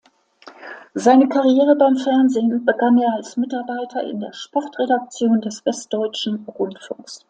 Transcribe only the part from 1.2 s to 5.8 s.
Karriere beim Fernsehen begann er als Mitarbeiter in der Sportredaktion des